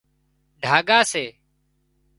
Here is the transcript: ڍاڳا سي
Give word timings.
ڍاڳا 0.63 0.99
سي 1.11 1.25